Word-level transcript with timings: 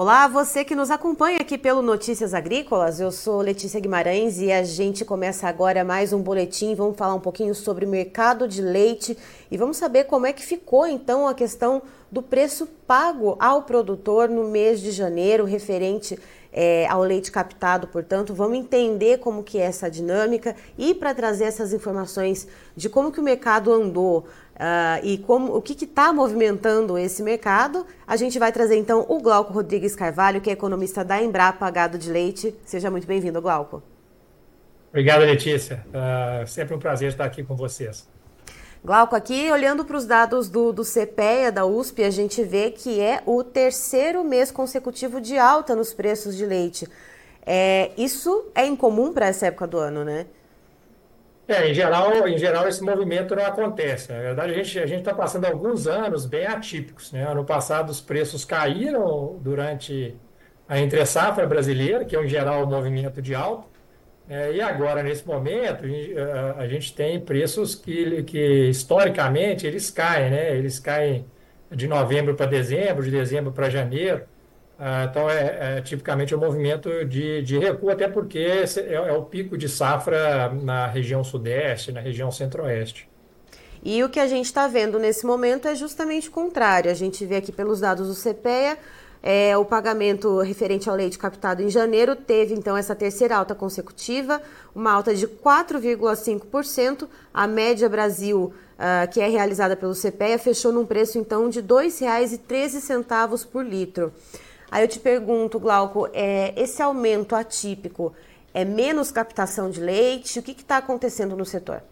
Olá, 0.00 0.28
você 0.28 0.64
que 0.64 0.76
nos 0.76 0.92
acompanha 0.92 1.38
aqui 1.40 1.58
pelo 1.58 1.82
Notícias 1.82 2.32
Agrícolas. 2.32 3.00
Eu 3.00 3.10
sou 3.10 3.40
Letícia 3.40 3.80
Guimarães 3.80 4.38
e 4.38 4.52
a 4.52 4.62
gente 4.62 5.04
começa 5.04 5.48
agora 5.48 5.82
mais 5.82 6.12
um 6.12 6.22
boletim. 6.22 6.72
Vamos 6.76 6.96
falar 6.96 7.14
um 7.14 7.20
pouquinho 7.20 7.52
sobre 7.52 7.84
o 7.84 7.88
mercado 7.88 8.46
de 8.46 8.62
leite 8.62 9.18
e 9.50 9.56
vamos 9.56 9.76
saber 9.76 10.04
como 10.04 10.24
é 10.24 10.32
que 10.32 10.40
ficou 10.40 10.86
então 10.86 11.26
a 11.26 11.34
questão 11.34 11.82
do 12.12 12.22
preço 12.22 12.64
pago 12.86 13.34
ao 13.40 13.64
produtor 13.64 14.28
no 14.28 14.44
mês 14.44 14.80
de 14.80 14.92
janeiro, 14.92 15.44
referente 15.44 16.16
é, 16.52 16.86
ao 16.88 17.02
leite 17.02 17.30
captado, 17.30 17.86
portanto, 17.86 18.34
vamos 18.34 18.58
entender 18.58 19.18
como 19.18 19.42
que 19.42 19.58
é 19.58 19.62
essa 19.62 19.90
dinâmica 19.90 20.56
e 20.76 20.94
para 20.94 21.14
trazer 21.14 21.44
essas 21.44 21.72
informações 21.72 22.48
de 22.76 22.88
como 22.88 23.12
que 23.12 23.20
o 23.20 23.22
mercado 23.22 23.72
andou 23.72 24.26
Uh, 24.58 24.98
e 25.04 25.18
como, 25.18 25.54
o 25.54 25.62
que 25.62 25.84
está 25.84 26.12
movimentando 26.12 26.98
esse 26.98 27.22
mercado. 27.22 27.86
A 28.04 28.16
gente 28.16 28.40
vai 28.40 28.50
trazer 28.50 28.76
então 28.76 29.06
o 29.08 29.20
Glauco 29.20 29.52
Rodrigues 29.52 29.94
Carvalho, 29.94 30.40
que 30.40 30.50
é 30.50 30.52
economista 30.52 31.04
da 31.04 31.22
Embrapa 31.22 31.70
Gado 31.70 31.96
de 31.96 32.10
Leite. 32.10 32.52
Seja 32.64 32.90
muito 32.90 33.06
bem-vindo, 33.06 33.40
Glauco. 33.40 33.80
Obrigado, 34.88 35.20
Letícia. 35.20 35.86
Uh, 35.90 36.44
sempre 36.44 36.74
um 36.74 36.78
prazer 36.80 37.10
estar 37.10 37.24
aqui 37.24 37.44
com 37.44 37.54
vocês. 37.54 38.08
Glauco, 38.84 39.16
aqui 39.16 39.50
olhando 39.50 39.84
para 39.84 39.96
os 39.96 40.06
dados 40.06 40.48
do, 40.48 40.72
do 40.72 40.84
CPEA, 40.84 41.50
da 41.50 41.66
USP, 41.66 42.04
a 42.04 42.10
gente 42.10 42.42
vê 42.44 42.70
que 42.70 43.00
é 43.00 43.22
o 43.26 43.42
terceiro 43.42 44.24
mês 44.24 44.50
consecutivo 44.50 45.20
de 45.20 45.36
alta 45.36 45.74
nos 45.74 45.92
preços 45.92 46.36
de 46.36 46.46
leite. 46.46 46.88
É, 47.44 47.92
isso 47.96 48.50
é 48.54 48.66
incomum 48.66 49.12
para 49.12 49.26
essa 49.26 49.46
época 49.46 49.66
do 49.66 49.78
ano, 49.78 50.04
né? 50.04 50.26
É, 51.48 51.70
em 51.70 51.74
geral, 51.74 52.28
em 52.28 52.36
geral 52.36 52.68
esse 52.68 52.82
movimento 52.84 53.34
não 53.34 53.44
acontece. 53.46 54.12
Na 54.12 54.20
verdade, 54.20 54.52
a 54.52 54.54
gente 54.56 54.78
a 54.78 54.86
gente 54.86 54.98
está 55.00 55.14
passando 55.14 55.46
alguns 55.46 55.86
anos 55.86 56.26
bem 56.26 56.46
atípicos, 56.46 57.10
né? 57.10 57.26
Ano 57.26 57.44
passado 57.44 57.88
os 57.90 58.00
preços 58.02 58.44
caíram 58.44 59.38
durante 59.40 60.20
a 60.68 60.78
entre 60.78 61.04
safra 61.06 61.46
brasileira, 61.46 62.04
que 62.04 62.14
é 62.16 62.22
em 62.22 62.28
geral 62.28 62.64
um 62.64 62.66
movimento 62.66 63.22
de 63.22 63.34
alta, 63.34 63.67
é, 64.28 64.52
e 64.52 64.60
agora 64.60 65.02
nesse 65.02 65.26
momento 65.26 65.84
a, 66.56 66.66
gente 66.68 66.94
tem 66.94 67.18
preços 67.18 67.74
que, 67.74 68.22
que 68.24 68.68
historicamente 68.68 69.66
eles 69.66 69.90
caem, 69.90 70.30
né? 70.30 70.56
Eles 70.56 70.78
caem 70.78 71.24
de 71.70 71.88
novembro 71.88 72.34
para 72.34 72.46
dezembro, 72.46 73.02
de 73.02 73.10
dezembro 73.10 73.52
para 73.52 73.70
janeiro. 73.70 74.22
Ah, 74.78 75.08
então, 75.10 75.28
é, 75.28 75.78
é, 75.78 75.80
tipicamente 75.80 76.32
um 76.34 76.38
movimento 76.38 77.04
de, 77.04 77.42
de 77.42 77.58
recuo, 77.58 77.90
até 77.90 78.06
porque 78.06 78.38
é, 78.38 78.92
é, 78.92 79.12
o 79.12 79.24
pico 79.24 79.58
de 79.58 79.68
safra 79.68 80.50
na 80.50 80.86
região 80.86 81.24
sudeste, 81.24 81.90
na 81.90 82.00
região 82.00 82.30
centro-oeste. 82.30 83.08
E 83.82 84.02
o 84.04 84.08
que 84.08 84.20
a 84.20 84.26
gente 84.28 84.46
está 84.46 84.68
vendo 84.68 84.98
nesse 84.98 85.26
momento 85.26 85.66
é 85.66 85.74
justamente 85.74 86.28
o 86.28 86.32
contrário. 86.32 86.90
A 86.90 86.94
gente 86.94 87.24
vê 87.26 87.36
aqui 87.36 87.50
pelos 87.50 87.80
dados 87.80 88.08
do 88.08 88.14
CPEA, 88.14 88.78
é, 89.30 89.54
o 89.58 89.62
pagamento 89.62 90.40
referente 90.40 90.88
ao 90.88 90.96
leite 90.96 91.18
captado 91.18 91.60
em 91.60 91.68
janeiro 91.68 92.16
teve 92.16 92.54
então 92.54 92.74
essa 92.74 92.94
terceira 92.94 93.36
alta 93.36 93.54
consecutiva, 93.54 94.40
uma 94.74 94.90
alta 94.90 95.14
de 95.14 95.28
4,5%. 95.28 97.06
A 97.34 97.46
média 97.46 97.90
Brasil, 97.90 98.54
uh, 98.78 99.12
que 99.12 99.20
é 99.20 99.28
realizada 99.28 99.76
pelo 99.76 99.92
CPEA, 99.92 100.38
fechou 100.38 100.72
num 100.72 100.86
preço 100.86 101.18
então 101.18 101.50
de 101.50 101.60
R$ 101.60 101.66
2,13 101.66 103.46
por 103.48 103.66
litro. 103.66 104.14
Aí 104.70 104.82
eu 104.82 104.88
te 104.88 104.98
pergunto, 104.98 105.60
Glauco, 105.60 106.08
é, 106.14 106.54
esse 106.56 106.80
aumento 106.80 107.36
atípico 107.36 108.14
é 108.54 108.64
menos 108.64 109.12
captação 109.12 109.68
de 109.68 109.78
leite? 109.78 110.38
O 110.38 110.42
que 110.42 110.52
está 110.52 110.78
acontecendo 110.78 111.36
no 111.36 111.44
setor? 111.44 111.82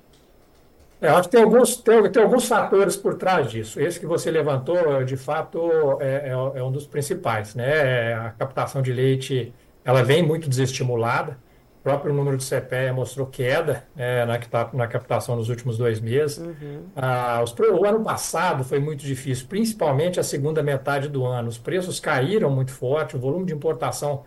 É, 1.01 1.09
eu 1.09 1.17
acho 1.17 1.29
que 1.29 1.37
tem 1.37 1.43
alguns, 1.43 1.77
tem, 1.77 2.11
tem, 2.11 2.23
alguns 2.23 2.49
fatores 2.49 2.97
por 2.97 3.15
trás 3.15 3.51
disso. 3.51 3.81
Esse 3.81 4.01
que 4.01 4.07
você 4.07 4.31
levantou, 4.31 5.05
de 5.05 5.17
fato, 5.17 5.99
é, 6.01 6.29
é, 6.29 6.59
é 6.59 6.63
um 6.63 6.73
dos 6.73 6.87
principais. 6.87 7.55
Né? 7.55 8.15
A 8.15 8.31
captação 8.31 8.83
de 8.83 8.93
leite 8.93 9.53
ela 9.85 10.03
vem 10.03 10.23
muito 10.23 10.49
desestimulada 10.49 11.39
próprio 11.87 12.13
número 12.13 12.37
de 12.37 12.43
CPE 12.43 12.91
mostrou 12.93 13.29
queda 13.29 13.85
é, 13.97 14.27
na, 14.27 14.41
na, 14.73 14.89
captação 14.89 15.37
nos 15.37 15.49
últimos 15.49 15.79
dois 15.79 16.01
meses. 16.01 16.39
Uhum. 16.39 16.83
Ah, 16.97 17.41
os, 17.45 17.55
o 17.57 17.87
ano 17.87 18.03
passado 18.03 18.65
foi 18.65 18.81
muito 18.81 19.05
difícil, 19.05 19.47
principalmente 19.47 20.19
a 20.19 20.25
segunda 20.25 20.65
metade 20.65 21.09
do 21.09 21.25
ano. 21.25 21.49
Os 21.49 21.59
preços 21.59 22.01
caíram 22.01 22.51
muito 22.51 22.73
forte, 22.73 23.15
o 23.15 23.21
volume 23.21 23.47
de 23.47 23.55
importação 23.55 24.25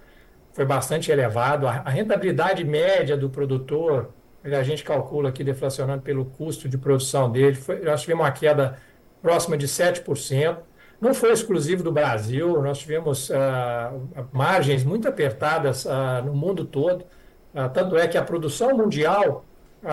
foi 0.54 0.64
bastante 0.64 1.12
elevado, 1.12 1.68
a, 1.68 1.82
a 1.84 1.90
rentabilidade 1.90 2.64
média 2.64 3.18
do 3.18 3.30
produtor, 3.30 4.10
a 4.44 4.64
gente 4.64 4.84
calcula 4.84 5.30
aqui 5.30 5.44
deflacionando 5.44 6.02
pelo 6.02 6.26
custo 6.26 6.68
de 6.70 6.78
produção 6.78 7.32
dele, 7.32 7.56
foi, 7.56 7.82
nós 7.82 8.02
tivemos 8.02 8.24
uma 8.26 8.32
queda 8.32 8.78
próxima 9.22 9.58
de 9.58 9.68
7%. 9.68 10.58
Não 11.00 11.14
foi 11.14 11.32
exclusivo 11.32 11.82
do 11.84 11.92
Brasil, 11.92 12.62
nós 12.62 12.80
tivemos 12.80 13.32
ah, 13.32 13.94
margens 14.32 14.84
muito 14.84 15.08
apertadas 15.08 15.88
ah, 15.88 16.22
no 16.22 16.34
mundo 16.34 16.66
todo. 16.66 17.06
Ah, 17.54 17.70
tanto 17.70 17.98
é 17.98 18.08
que 18.08 18.18
a 18.18 18.24
produção 18.24 18.76
mundial 18.76 19.46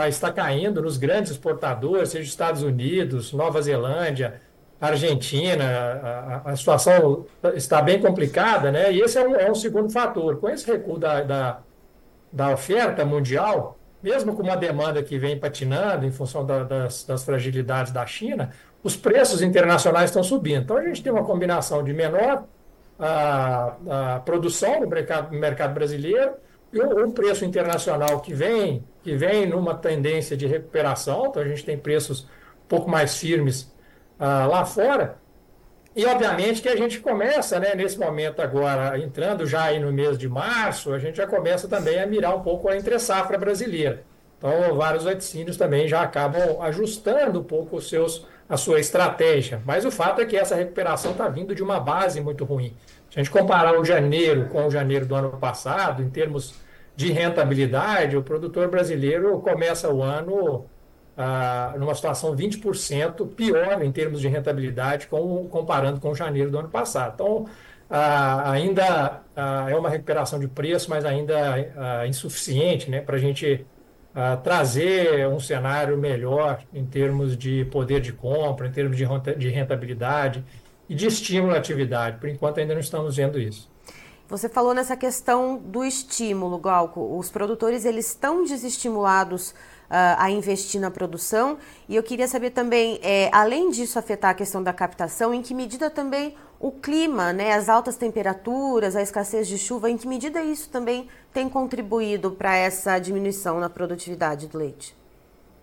está 0.09 0.33
caindo 0.33 0.83
nos 0.83 0.97
grandes 0.97 1.31
exportadores, 1.31 2.09
seja 2.09 2.25
Estados 2.25 2.63
Unidos, 2.63 3.33
Nova 3.33 3.63
Zelândia, 3.63 4.41
Argentina, 4.81 5.65
a, 6.45 6.51
a, 6.51 6.57
situação 6.57 7.25
está 7.55 7.81
bem 7.81 8.01
complicada, 8.01 8.71
né? 8.71 8.93
E 8.93 9.01
esse 9.01 9.17
é 9.19 9.27
um, 9.27 9.35
é 9.35 9.51
um 9.51 9.55
segundo 9.55 9.91
fator. 9.91 10.37
Com 10.37 10.49
esse 10.49 10.67
recuo 10.67 10.99
da, 10.99 11.23
da, 11.23 11.61
da, 12.31 12.51
oferta 12.51 13.05
mundial, 13.05 13.76
mesmo 14.03 14.35
com 14.35 14.43
uma 14.43 14.57
demanda 14.57 15.03
que 15.03 15.19
vem 15.19 15.39
patinando 15.39 16.07
em 16.07 16.11
função 16.11 16.45
da, 16.45 16.63
das, 16.63 17.05
das, 17.05 17.25
fragilidades 17.25 17.93
da 17.93 18.05
China, 18.07 18.51
os 18.83 18.97
preços 18.97 19.43
internacionais 19.43 20.11
estão 20.11 20.23
subindo. 20.23 20.63
Então 20.63 20.77
a 20.77 20.83
gente 20.83 21.03
tem 21.03 21.13
uma 21.13 21.25
combinação 21.25 21.83
de 21.83 21.93
menor 21.93 22.45
a, 22.99 23.77
a 24.17 24.21
produção 24.21 24.81
no 24.81 24.89
mercado, 24.89 25.33
no 25.33 25.39
mercado 25.39 25.75
brasileiro 25.75 26.35
e 26.73 26.81
o, 26.81 27.11
preço 27.13 27.45
internacional 27.45 28.21
que 28.21 28.35
vem, 28.35 28.85
que 29.03 29.17
vem 29.17 29.47
numa 29.47 29.75
tendência 29.75 30.37
de 30.37 30.47
recuperação, 30.47 31.27
então 31.27 31.43
a 31.43 31.47
gente 31.47 31.65
tem 31.65 31.79
preços 31.79 32.23
um 32.23 32.69
pouco 32.69 32.91
mais 32.91 33.17
firmes 33.17 33.73
ah, 34.19 34.47
lá 34.47 34.65
fora. 34.65 35.19
E 35.97 36.05
obviamente 36.05 36.61
que 36.61 36.69
a 36.69 36.77
gente 36.77 37.01
começa, 37.01 37.59
né, 37.59 37.75
nesse 37.75 37.99
momento 37.99 38.43
agora, 38.43 38.99
entrando 38.99 39.47
já 39.47 39.65
aí 39.65 39.81
no 39.81 39.91
mês 39.91 40.19
de 40.19 40.29
março, 40.29 40.93
a 40.93 40.99
gente 40.99 41.17
já 41.17 41.27
começa 41.27 41.67
também 41.67 41.99
a 41.99 42.07
mirar 42.07 42.37
um 42.37 42.43
pouco 42.43 42.69
a 42.69 42.77
entre-safra 42.77 43.39
brasileira. 43.39 44.05
Então, 44.37 44.77
vários 44.77 45.05
laticínios 45.05 45.57
também 45.57 45.89
já 45.89 46.03
acabam 46.03 46.61
ajustando 46.61 47.41
um 47.41 47.45
pouco 47.45 47.77
os 47.77 47.89
seus, 47.89 48.27
a 48.47 48.59
sua 48.59 48.79
estratégia. 48.79 49.63
Mas 49.65 49.87
o 49.87 49.91
fato 49.91 50.21
é 50.21 50.27
que 50.27 50.37
essa 50.37 50.55
recuperação 50.55 51.13
está 51.13 51.29
vindo 51.29 51.55
de 51.55 51.63
uma 51.63 51.81
base 51.81 52.21
muito 52.21 52.45
ruim. 52.45 52.77
Se 53.11 53.19
a 53.19 53.23
gente 53.23 53.33
comparar 53.33 53.81
o 53.81 53.83
janeiro 53.83 54.51
com 54.51 54.67
o 54.67 54.71
janeiro 54.71 55.07
do 55.07 55.15
ano 55.15 55.31
passado, 55.39 56.03
em 56.03 56.11
termos 56.11 56.57
de 56.95 57.11
rentabilidade, 57.11 58.19
o 58.19 58.23
produtor 58.23 58.69
brasileiro 58.69 59.41
começa 59.41 59.91
o 59.91 60.03
ano 60.03 60.67
ah, 61.17 61.75
numa 61.79 61.95
situação 61.95 62.35
20% 62.37 63.29
pior 63.35 63.83
em 63.83 63.91
termos 63.91 64.21
de 64.21 64.29
rentabilidade, 64.29 65.07
com, 65.07 65.49
comparando 65.49 66.01
com 66.01 66.15
janeiro 66.15 66.51
do 66.51 66.59
ano 66.59 66.69
passado. 66.69 67.15
Então, 67.15 67.47
ah, 67.89 68.51
ainda 68.51 69.23
ah, 69.35 69.67
é 69.71 69.77
uma 69.77 69.89
recuperação 69.89 70.39
de 70.39 70.49
preço, 70.49 70.91
mas 70.91 71.05
ainda 71.05 71.73
ah, 71.77 72.07
insuficiente 72.07 72.91
né, 72.91 73.01
para 73.01 73.17
a 73.17 73.19
gente 73.19 73.65
ah, 74.15 74.37
trazer 74.37 75.29
um 75.29 75.39
cenário 75.39 75.97
melhor 75.97 76.63
em 76.75 76.85
termos 76.85 77.37
de 77.37 77.65
poder 77.67 78.01
de 78.01 78.13
compra, 78.13 78.67
em 78.67 78.73
termos 78.73 78.97
de 78.97 79.49
rentabilidade 79.49 80.45
e 80.89 80.95
de 80.95 81.07
estímulo 81.07 81.55
à 81.55 81.59
atividade. 81.59 82.19
Por 82.19 82.29
enquanto, 82.29 82.59
ainda 82.59 82.75
não 82.75 82.81
estamos 82.81 83.17
vendo 83.17 83.39
isso. 83.39 83.71
Você 84.29 84.49
falou 84.49 84.75
nessa 84.75 84.97
questão 84.97 85.57
do 85.57 85.85
estímulo, 85.85 86.59
Glauco. 86.59 87.17
Os 87.17 87.31
produtores 87.31 87.85
eles 87.85 88.09
estão 88.09 88.43
desestimulados 88.43 89.55
a 89.91 90.31
investir 90.31 90.81
na 90.81 90.91
produção. 90.91 91.59
E 91.89 91.97
eu 91.97 92.03
queria 92.03 92.29
saber 92.29 92.51
também, 92.51 92.99
é, 93.03 93.31
além 93.33 93.71
disso 93.71 93.99
afetar 93.99 94.31
a 94.31 94.35
questão 94.35 94.63
da 94.63 94.73
captação, 94.73 95.33
em 95.33 95.43
que 95.43 95.55
medida 95.55 95.89
também 95.91 96.35
o 96.59 96.71
clima, 96.71 97.33
né, 97.33 97.53
as 97.53 97.69
altas 97.69 97.97
temperaturas, 97.97 98.97
a 98.97 99.03
escassez 99.03 99.47
de 99.47 99.59
chuva, 99.59 99.91
em 99.91 99.97
que 99.97 100.09
medida 100.09 100.43
isso 100.43 100.71
também 100.71 101.09
tem 101.33 101.49
contribuído 101.49 102.31
para 102.31 102.57
essa 102.57 102.99
diminuição 102.99 103.61
na 103.61 103.69
produtividade 103.69 104.47
do 104.47 104.59
leite? 104.59 104.97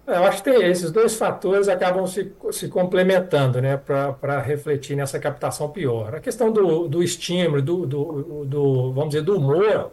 É, 0.05 0.17
eu 0.17 0.23
acho 0.25 0.43
que 0.43 0.49
esses 0.49 0.91
dois 0.91 1.15
fatores 1.15 1.69
acabam 1.69 2.05
se, 2.05 2.31
se 2.51 2.67
complementando 2.67 3.61
né, 3.61 3.77
para 3.77 4.39
refletir 4.41 4.97
nessa 4.97 5.17
captação 5.17 5.69
pior. 5.69 6.13
A 6.13 6.19
questão 6.19 6.51
do, 6.51 6.87
do 6.87 7.01
estímulo, 7.01 7.61
do, 7.61 7.85
do, 7.85 8.45
do, 8.45 8.93
vamos 8.93 9.11
dizer, 9.11 9.23
do 9.23 9.37
humor 9.37 9.91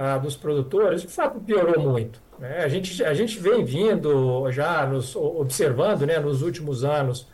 ah, 0.00 0.16
dos 0.16 0.34
produtores, 0.34 1.02
de 1.02 1.08
fato 1.08 1.38
piorou 1.40 1.78
muito. 1.78 2.22
Né? 2.38 2.64
A, 2.64 2.68
gente, 2.68 3.04
a 3.04 3.12
gente 3.12 3.38
vem 3.38 3.62
vindo 3.62 4.50
já 4.50 4.86
nos, 4.86 5.14
observando 5.14 6.06
né, 6.06 6.18
nos 6.18 6.40
últimos 6.40 6.84
anos 6.84 7.28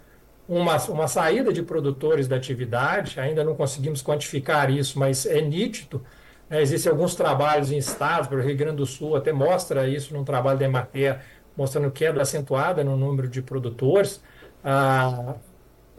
uma, 0.48 0.76
uma 0.88 1.06
saída 1.06 1.52
de 1.52 1.62
produtores 1.62 2.26
da 2.26 2.34
atividade, 2.34 3.20
ainda 3.20 3.44
não 3.44 3.54
conseguimos 3.54 4.02
quantificar 4.02 4.68
isso, 4.68 4.98
mas 4.98 5.26
é 5.26 5.40
nítido. 5.40 6.02
Né? 6.50 6.60
Existem 6.60 6.90
alguns 6.90 7.14
trabalhos 7.14 7.70
em 7.70 7.78
estados, 7.78 8.26
para 8.26 8.38
o 8.38 8.42
Rio 8.42 8.56
Grande 8.56 8.78
do 8.78 8.86
Sul 8.86 9.14
até 9.14 9.32
mostra 9.32 9.86
isso 9.86 10.12
num 10.12 10.24
trabalho 10.24 10.58
da 10.58 10.64
Emater, 10.64 11.20
mostrando 11.56 11.88
queda 11.92 12.20
acentuada 12.20 12.82
no 12.82 12.96
número 12.96 13.28
de 13.28 13.42
produtores. 13.42 14.20
Ah, 14.64 15.36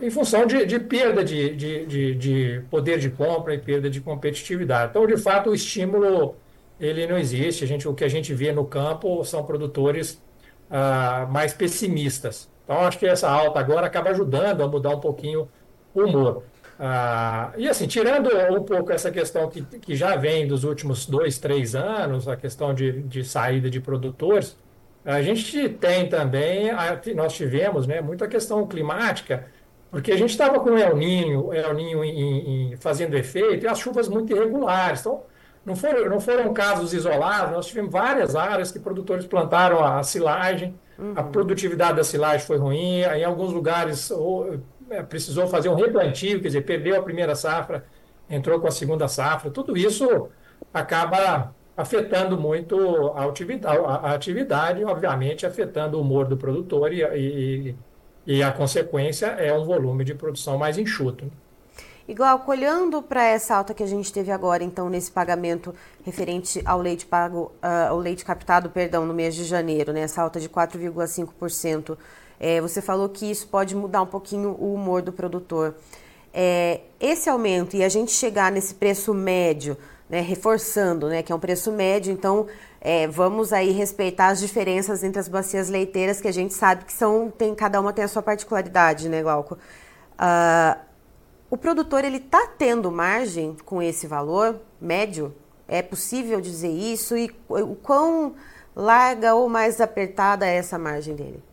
em 0.02 0.10
função 0.10 0.46
de, 0.46 0.66
de 0.66 0.80
perda 0.81 1.24
de, 1.24 1.56
de, 1.56 2.16
de, 2.16 2.62
poder 2.69 3.00
de 3.00 3.10
compra 3.10 3.54
e 3.54 3.58
perda 3.58 3.90
de 3.90 4.02
competitividade. 4.02 4.90
Então, 4.90 5.08
de 5.08 5.16
fato, 5.16 5.50
o 5.50 5.56
estímulo 5.56 6.36
ele 6.79 7.07
não 7.07 7.18
existe. 7.18 7.63
A 7.63 7.68
gente, 7.68 7.88
o 7.88 7.94
que 7.94 8.03
a 8.03 8.09
gente 8.09 8.33
vê 8.33 8.51
no 8.51 8.65
campo 8.65 9.24
são 9.24 9.44
produtores 9.44 10.21
ah, 10.69 11.27
mais 11.29 11.53
pessimistas. 11.53 12.50
Então, 12.63 12.79
acho 12.79 13.00
que 13.00 13.06
essa 13.06 13.29
alta 13.29 13.59
agora 13.59 13.88
acaba 13.88 14.09
ajudando 14.09 14.62
a 14.62 14.68
mudar 14.68 14.89
um 14.91 15.00
pouquinho 15.00 15.47
o 15.94 16.01
humor. 16.01 16.44
Ah, 16.79 17.53
e 17.57 17.68
assim, 17.68 17.88
tirando 17.88 18.29
um 18.51 18.63
pouco 18.63 18.91
essa 18.91 19.09
questão 19.12 19.50
que, 19.50 19.62
que 19.63 19.95
já 19.95 20.15
vem 20.15 20.47
dos 20.47 20.63
últimos 20.63 21.06
dois, 21.06 21.38
três 21.39 21.75
anos, 21.75 22.27
a 22.27 22.35
questão 22.35 22.74
de, 22.74 23.01
de 23.03 23.23
saída 23.23 23.69
de 23.69 23.80
produtores, 23.80 24.57
a 25.03 25.21
gente 25.21 25.69
tem 25.69 26.09
também, 26.09 26.69
nós 27.15 27.33
tivemos 27.33 27.88
né, 27.88 28.01
muita 28.01 28.27
questão 28.27 28.68
climática, 28.68 29.47
porque 29.89 30.12
a 30.12 30.18
gente 30.18 30.31
estava 30.31 30.59
com 30.59 30.71
o 30.71 30.77
El 30.77 30.97
Ninho, 30.97 31.53
El 31.53 31.73
Ninho 31.73 32.03
em, 32.03 32.73
em, 32.73 32.77
fazendo 32.77 33.15
efeito 33.15 33.65
e 33.65 33.68
as 33.68 33.80
chuvas 33.80 34.09
muito 34.09 34.35
irregulares. 34.35 35.00
Então, 35.00 35.23
não 35.68 35.75
foram, 35.75 36.10
não 36.10 36.22
foram 36.22 36.54
casos 36.54 36.94
isolados, 36.94 37.52
nós 37.52 37.68
tivemos 37.68 37.92
várias 37.92 38.38
áreas 38.38 38.72
que 38.72 38.80
produtores 38.80 39.25
plantaram 39.25 39.84
a, 39.84 40.02
silagem, 40.02 40.74
uhum. 40.98 41.12
a 41.14 41.24
produtividade 41.24 41.98
da 41.98 42.06
silagem 42.06 42.48
foi 42.48 42.58
ruim, 42.58 43.02
em 43.02 43.25
alguns 43.25 43.52
lugares 43.52 44.10
ou, 44.10 44.62
é, 44.90 45.04
precisou 45.04 45.46
fazer 45.46 45.68
um 45.68 45.75
replantio, 45.75 46.40
quer 46.40 46.48
dizer, 46.48 46.62
perdeu 46.62 46.98
a 46.98 47.04
primeira 47.04 47.36
safra, 47.36 47.84
entrou 48.30 48.62
com 48.62 48.68
a 48.68 48.72
segunda 48.72 49.10
safra. 49.10 49.52
Tudo 49.52 49.75
isso 49.75 50.30
acaba 50.74 51.54
afetando 51.75 52.40
muito 52.40 53.12
a 53.14 53.25
atividade, 53.25 53.78
a 53.78 54.14
atividade 54.14 54.86
obviamente 54.86 55.46
afetando 55.46 55.98
o 55.98 56.02
humor 56.02 56.28
do 56.28 56.38
produtor 56.38 56.94
e, 56.94 57.04
e, 57.04 57.75
e 58.25 58.42
a 58.42 58.54
consequência 58.54 59.25
é 59.25 59.54
um 59.54 59.66
volume 59.66 60.06
de 60.06 60.16
produção 60.16 60.58
mais 60.58 60.78
enxuto. 60.78 61.30
Igual, 62.07 62.42
olhando 62.48 63.01
para 63.01 63.25
essa 63.25 63.56
alta 63.56 63.74
que 63.74 63.83
a 63.83 63.88
gente 63.88 64.13
teve 64.13 64.31
agora, 64.31 64.63
então, 64.63 64.89
nesse 64.89 65.12
pagamento 65.12 65.75
referente 66.06 66.62
ao 66.63 66.80
leite 66.80 67.06
pago, 67.06 67.51
uh, 67.62 67.89
ao 67.89 67.98
leite 68.00 68.24
captado, 68.24 68.69
perdão, 68.69 69.06
no 69.06 69.13
mês 69.13 69.36
de 69.36 69.44
janeiro, 69.44 69.92
né, 69.92 70.01
essa 70.01 70.21
alta 70.21 70.39
de 70.39 70.48
4,5%, 70.48 71.98
é, 72.39 72.62
você 72.62 72.81
falou 72.81 73.09
que 73.09 73.30
isso 73.30 73.48
pode 73.48 73.75
mudar 73.75 74.01
um 74.01 74.06
pouquinho 74.06 74.56
o 74.57 74.74
humor 74.74 75.01
do 75.01 75.12
produtor. 75.12 75.75
É, 76.33 76.81
esse 76.98 77.30
aumento 77.30 77.75
e 77.75 77.83
a 77.83 77.89
gente 77.89 78.12
chegar 78.12 78.54
nesse 78.54 78.75
preço 78.75 79.13
médio, 79.13 79.75
né, 80.09 80.21
reforçando, 80.21 81.09
né, 81.09 81.21
que 81.21 81.33
é 81.33 81.36
um 81.36 81.39
preço 81.39 81.74
médio, 81.74 82.13
então 82.13 82.48
é, 82.80 83.06
vamos 83.06 83.51
aí 83.51 83.71
respeitar 83.71 84.27
as 84.27 84.39
diferenças 84.39 85.04
entre 85.04 85.19
as 85.19 85.27
bacias 85.27 85.68
leiteiras, 85.68 86.21
que 86.21 86.27
a 86.30 86.33
gente 86.33 86.54
sabe 86.54 86.86
que 86.86 86.94
são, 86.94 87.30
tem, 87.30 87.54
cada 87.54 87.81
uma 87.81 87.92
tem 87.92 88.06
a 88.06 88.07
sua 88.07 88.21
particularidade, 88.21 89.09
né, 89.09 89.21
Glauco? 89.21 89.56
Uh, 90.13 90.87
o 91.49 91.57
produtor, 91.57 92.03
ele 92.03 92.17
está 92.17 92.47
tendo 92.57 92.91
margem 92.91 93.55
com 93.65 93.81
esse 93.81 94.05
valor 94.05 94.59
médio? 94.79 95.33
É 95.67 95.81
possível 95.81 96.41
dizer 96.41 96.69
isso? 96.69 97.17
E 97.17 97.33
o 97.49 97.75
quão 97.75 98.35
larga 98.75 99.33
ou 99.33 99.47
mais 99.47 99.79
apertada 99.79 100.45
é 100.45 100.55
essa 100.55 100.77
margem 100.77 101.15
dele? 101.15 101.44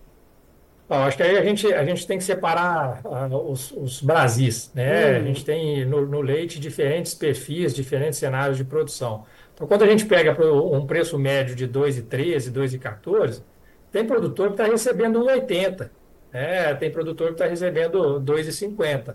Bom, 0.87 0.97
acho 0.97 1.17
que 1.17 1.23
aí 1.23 1.39
a 1.39 1.45
gente, 1.45 1.73
a 1.73 1.85
gente 1.85 2.07
tem 2.07 2.19
que 2.19 2.25
separar 2.25 3.01
uh, 3.05 3.51
os, 3.51 3.73
os 3.73 4.03
Brasis, 4.03 4.71
né? 4.75 5.17
A 5.17 5.21
gente 5.21 5.43
tem 5.43 5.85
no, 5.87 6.05
no, 6.07 6.21
leite 6.21 6.61
diferentes 6.61 7.15
perfis, 7.15 7.75
diferentes 7.75 8.19
cenários 8.19 8.59
de 8.59 8.65
produção. 8.65 9.25
Então, 9.55 9.67
quando 9.67 9.83
a 9.83 9.87
gente 9.87 10.05
pega 10.05 10.37
um 10.53 10.87
preço 10.87 11.19
médio 11.19 11.55
de 11.55 11.67
2,13, 11.67 12.53
2,14, 12.53 13.43
tem 13.91 14.05
produtor 14.05 14.49
que 14.49 14.55
está 14.55 14.65
recebendo 14.65 15.21
1,80, 15.21 15.89
né? 16.33 16.75
tem 16.75 16.91
produtor 16.91 17.29
que 17.29 17.35
está 17.35 17.47
recebendo 17.47 18.21
2,50. 18.21 19.15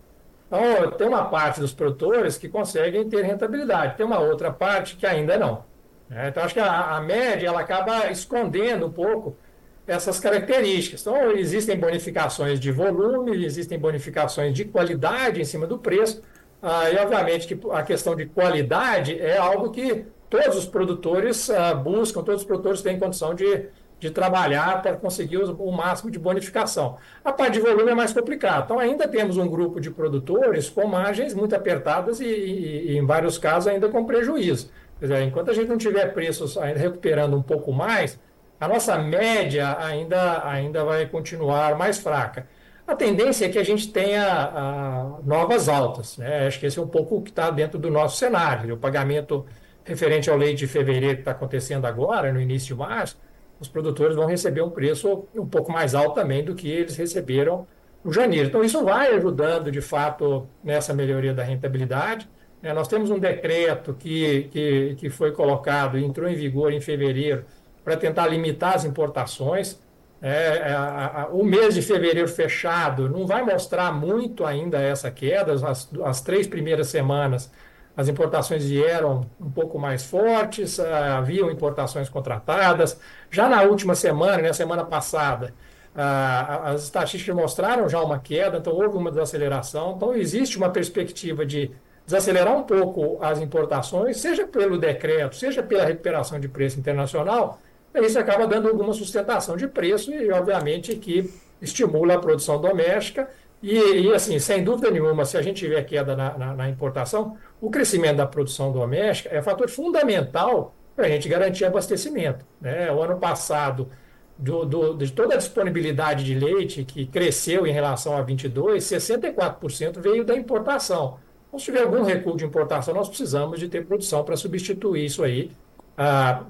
Então, 0.50 0.92
tem 0.98 1.08
uma 1.08 1.26
parte 1.26 1.60
dos 1.60 1.72
produtores 1.74 2.38
que 2.38 2.50
conseguem 2.50 3.08
ter 3.08 3.24
rentabilidade, 3.24 3.96
tem 3.96 4.06
uma 4.06 4.20
outra 4.20 4.52
parte 4.52 4.96
que 4.96 5.06
ainda 5.06 5.38
não. 5.38 5.64
Né? 6.10 6.30
Então, 6.30 6.44
acho 6.44 6.56
que 6.56 6.60
a, 6.60 6.98
a 6.98 7.02
média 7.02 7.48
ela 7.48 7.60
acaba 7.60 8.10
escondendo 8.10 8.88
um 8.88 8.92
pouco 8.92 9.38
essas 9.86 10.20
características. 10.20 11.02
Então, 11.02 11.32
existem 11.32 11.78
bonificações 11.78 12.60
de 12.60 12.72
volume, 12.72 13.46
existem 13.46 13.78
bonificações 13.78 14.54
de 14.56 14.66
qualidade 14.66 15.40
em 15.40 15.46
cima 15.46 15.68
do 15.68 15.78
preço, 15.78 16.22
ah, 16.62 16.90
e 16.90 16.98
obviamente 16.98 17.48
que 17.48 17.60
a 17.72 17.84
questão 17.84 18.16
de 18.16 18.26
qualidade 18.26 19.20
é 19.20 19.38
algo 19.38 19.70
que 19.70 20.06
todos 20.30 20.58
os 20.58 20.66
produtores 20.66 21.50
ah, 21.50 21.74
buscam, 21.76 22.24
todos 22.24 22.42
os 22.42 22.48
produtores 22.48 22.82
têm 22.82 23.00
condição 23.00 23.34
de, 23.36 23.68
de 24.00 24.10
trabalhar 24.10 24.82
para 24.82 24.96
conseguir 24.96 25.38
o, 25.38 25.72
máximo 25.72 26.10
de 26.10 26.18
bonificação. 26.18 26.98
A 27.24 27.34
parte 27.34 27.54
de 27.54 27.60
volume 27.60 27.92
é 27.92 27.96
mais 27.96 28.14
complicada. 28.14 28.64
Então, 28.64 28.80
ainda 28.80 29.08
temos 29.08 29.38
um 29.38 29.48
grupo 29.48 29.80
de 29.80 29.92
produtores 29.92 30.70
com 30.70 30.88
margens 30.88 31.34
muito 31.34 31.54
apertadas 31.54 32.22
e, 32.22 32.26
e, 32.26 32.98
em 32.98 33.06
vários 33.06 33.38
casos, 33.38 33.68
ainda 33.68 33.90
com 33.90 34.06
prejuízo. 34.06 34.72
Dizer, 35.02 35.22
enquanto 35.24 35.52
a 35.52 35.54
gente 35.54 35.68
não 35.68 35.78
tiver 35.78 36.14
preços 36.14 36.58
ainda 36.58 36.80
recuperando 36.80 37.36
um 37.36 37.42
pouco 37.42 37.74
mais, 37.74 38.18
a 38.60 38.68
nossa 38.68 38.98
média 38.98 39.78
ainda, 39.80 40.48
ainda 40.48 40.84
vai 40.84 41.06
continuar 41.06 41.78
mais 41.78 41.98
fraca. 42.00 42.48
A 42.88 42.96
tendência 42.96 43.46
é 43.46 43.50
que 43.50 43.60
a 43.60 43.64
gente 43.64 43.92
tenha 43.92 44.26
a, 44.26 45.20
novas 45.24 45.70
altas. 45.70 46.18
Né? 46.18 46.48
Acho 46.48 46.60
que 46.60 46.66
esse 46.66 46.80
é 46.80 46.82
um 46.82 46.88
pouco 46.88 47.18
o 47.18 47.22
que 47.22 47.30
está 47.30 47.52
dentro 47.52 47.78
do 47.78 47.92
nosso 47.92 48.18
cenário. 48.18 48.76
O 48.76 48.78
pagamento 48.78 49.46
referente 49.84 50.30
ao 50.30 50.38
leite 50.38 50.60
de 50.60 50.68
fevereiro 50.68 51.16
que 51.16 51.22
está 51.22 51.32
acontecendo 51.32 51.86
agora, 51.86 52.32
no 52.32 52.40
início 52.40 52.76
de 52.76 52.76
março, 52.76 53.18
os 53.60 53.68
produtores 53.68 54.16
vão 54.16 54.26
receber 54.26 54.62
um 54.62 54.70
preço 54.70 55.26
um 55.36 55.46
pouco 55.46 55.72
mais 55.72 55.94
alto 55.94 56.16
também 56.16 56.44
do 56.44 56.56
que 56.56 56.70
eles 56.70 56.96
receberam 56.96 57.68
no 58.04 58.14
janeiro. 58.14 58.48
Então, 58.48 58.64
isso 58.64 58.84
vai 58.84 59.10
ajudando, 59.16 59.72
de 59.72 59.82
fato, 59.82 60.48
nessa 60.64 60.94
melhoria 60.94 61.34
da 61.34 61.44
rentabilidade. 61.44 62.30
É, 62.62 62.74
nós 62.74 62.88
temos 62.88 63.10
um 63.10 63.20
decreto 63.20 63.94
que, 63.94 64.50
que, 64.52 64.96
que 64.98 65.10
foi 65.10 65.32
colocado 65.32 65.98
entrou 65.98 66.30
em 66.30 66.36
vigor 66.36 66.72
em 66.74 66.82
fevereiro, 66.82 67.46
para 67.84 67.98
tentar 67.98 68.28
limitar 68.28 68.76
as 68.76 68.86
importações. 68.86 69.80
É, 70.22 70.58
é, 70.58 70.72
a, 70.74 71.24
a, 71.24 71.28
o 71.30 71.44
mês 71.44 71.74
de 71.74 71.82
fevereiro 71.82 72.28
fechado 72.28 73.10
não 73.10 73.26
vai 73.26 73.42
mostrar 73.42 73.92
muito 73.92 74.46
ainda 74.46 74.80
essa 74.80 75.10
queda. 75.10 75.54
As, 75.54 75.90
as 76.04 76.22
três 76.22 76.48
primeiras 76.48 76.88
semanas 76.88 77.52
as 77.96 78.08
importações 78.08 78.66
vieram 78.66 79.30
um 79.40 79.50
pouco 79.52 79.78
mais 79.78 80.06
fortes, 80.06 80.80
ah, 80.80 81.18
haviam 81.18 81.52
importações 81.52 82.10
contratadas. 82.10 83.00
Já 83.30 83.50
na 83.50 83.62
última 83.64 83.96
semana, 83.96 84.42
na 84.42 84.54
semana 84.54 84.86
passada, 84.86 85.54
ah, 85.96 86.72
as 86.72 86.84
estatísticas 86.84 87.36
mostraram 87.36 87.90
já 87.90 88.02
uma 88.02 88.20
queda, 88.20 88.58
então 88.58 88.74
houve 88.74 88.98
uma 88.98 89.10
desaceleração. 89.10 89.94
Então 89.96 90.16
existe 90.16 90.58
uma 90.58 90.70
perspectiva 90.70 91.46
de 91.46 91.72
desacelerar 92.06 92.56
um 92.56 92.64
pouco 92.64 93.24
as 93.24 93.40
importações, 93.40 94.18
seja 94.18 94.48
pelo 94.48 94.78
decreto, 94.78 95.36
seja 95.36 95.62
pela 95.62 95.86
recuperação 95.86 96.40
de 96.40 96.48
preço 96.48 96.80
internacional, 96.80 97.60
isso 97.96 98.20
acaba 98.20 98.46
dando 98.48 98.68
alguma 98.68 98.94
sustentação 98.94 99.58
de 99.58 99.68
preço 99.68 100.12
e, 100.12 100.32
obviamente, 100.32 100.96
que 100.96 101.32
estimula 101.62 102.16
a 102.16 102.20
produção 102.20 102.62
doméstica. 102.62 103.30
E, 103.62 103.76
e 103.76 104.14
assim, 104.14 104.40
sem 104.40 104.64
dúvida 104.64 104.90
nenhuma, 104.92 105.26
se 105.26 105.38
a 105.38 105.42
gente 105.42 105.58
tiver 105.58 105.84
queda 105.84 106.16
na, 106.16 106.38
na, 106.38 106.54
na 106.54 106.70
importação, 106.70 107.38
o 107.62 107.70
crescimento 107.70 108.18
da 108.18 108.26
produção 108.26 108.72
doméstica 108.72 109.30
é 109.34 109.42
fator 109.42 109.70
fundamental 109.70 110.74
para 110.96 111.06
a 111.08 111.10
gente 111.10 111.28
garantir 111.30 111.66
abastecimento. 111.66 112.46
Né? 112.60 112.92
O 112.92 113.02
ano 113.02 113.18
passado, 113.18 113.90
do, 114.38 114.66
do, 114.66 114.94
de 114.98 115.12
toda 115.12 115.36
a 115.36 115.38
disponibilidade 115.38 116.24
de 116.24 116.34
leite 116.34 116.86
que 116.86 117.06
cresceu 117.06 117.68
em 117.68 117.72
relação 117.72 118.16
a 118.16 118.22
22, 118.22 118.84
64% 118.84 120.00
veio 120.00 120.24
da 120.24 120.36
importação. 120.36 121.18
Então, 121.48 121.60
se 121.60 121.66
tiver 121.66 121.82
algum 121.82 122.04
recuo 122.04 122.38
de 122.38 122.46
importação, 122.46 122.94
nós 122.94 123.10
precisamos 123.10 123.60
de 123.60 123.68
ter 123.68 123.86
produção 123.86 124.24
para 124.24 124.38
substituir 124.38 125.06
isso 125.06 125.24
aí 125.24 125.52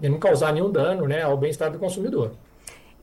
e 0.02 0.10
não 0.10 0.20
causar 0.20 0.54
nenhum 0.54 0.72
dano 0.72 1.08
né, 1.08 1.24
ao 1.24 1.36
bem-estar 1.36 1.72
do 1.72 1.80
consumidor. 1.80 2.34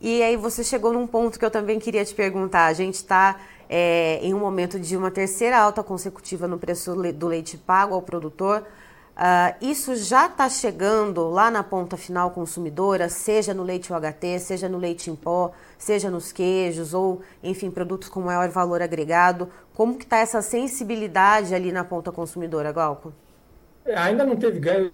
E 0.00 0.22
aí 0.22 0.36
você 0.36 0.62
chegou 0.62 0.92
num 0.92 1.06
ponto 1.06 1.38
que 1.38 1.44
eu 1.44 1.50
também 1.50 1.78
queria 1.78 2.04
te 2.04 2.14
perguntar. 2.14 2.66
A 2.66 2.72
gente 2.72 2.94
está 2.94 3.40
é, 3.68 4.18
em 4.22 4.32
um 4.34 4.38
momento 4.38 4.78
de 4.78 4.96
uma 4.96 5.10
terceira 5.10 5.58
alta 5.58 5.82
consecutiva 5.82 6.46
no 6.46 6.58
preço 6.58 6.94
do 7.12 7.26
leite 7.26 7.56
pago 7.56 7.94
ao 7.94 8.02
produtor. 8.02 8.64
Uh, 9.16 9.56
isso 9.62 9.96
já 9.96 10.26
está 10.26 10.46
chegando 10.46 11.26
lá 11.30 11.50
na 11.50 11.62
ponta 11.62 11.96
final 11.96 12.32
consumidora, 12.32 13.08
seja 13.08 13.54
no 13.54 13.62
leite 13.62 13.90
UHT, 13.90 14.38
seja 14.38 14.68
no 14.68 14.76
leite 14.76 15.10
em 15.10 15.16
pó, 15.16 15.52
seja 15.78 16.10
nos 16.10 16.32
queijos 16.32 16.92
ou, 16.92 17.22
enfim, 17.42 17.70
produtos 17.70 18.10
com 18.10 18.20
maior 18.20 18.48
valor 18.50 18.82
agregado. 18.82 19.48
Como 19.74 19.96
que 19.96 20.04
está 20.04 20.18
essa 20.18 20.42
sensibilidade 20.42 21.54
ali 21.54 21.72
na 21.72 21.82
ponta 21.82 22.12
consumidora, 22.12 22.70
Glauco? 22.72 23.10
É, 23.86 23.96
ainda 23.96 24.22
não 24.22 24.36
teve 24.36 24.58
ganho 24.58 24.92